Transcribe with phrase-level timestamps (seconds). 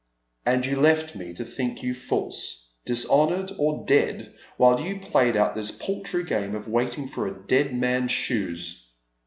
[0.47, 5.53] "And you left me to think you false, dishonoured, or dead while you played out
[5.53, 8.87] this paltry game of waiting for a deaA man's shoes."